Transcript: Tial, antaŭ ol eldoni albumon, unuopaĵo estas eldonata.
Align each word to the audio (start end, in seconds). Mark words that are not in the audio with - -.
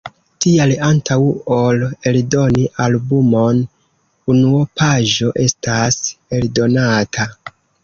Tial, 0.43 0.71
antaŭ 0.85 1.17
ol 1.57 1.83
eldoni 2.11 2.65
albumon, 2.87 3.61
unuopaĵo 4.35 5.31
estas 5.47 6.03
eldonata. 6.41 7.31